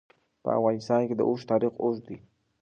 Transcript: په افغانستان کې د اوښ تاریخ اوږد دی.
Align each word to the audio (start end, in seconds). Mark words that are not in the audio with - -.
په 0.43 0.49
افغانستان 0.57 1.01
کې 1.07 1.15
د 1.17 1.21
اوښ 1.29 1.41
تاریخ 1.51 1.73
اوږد 1.81 2.03
دی. 2.07 2.17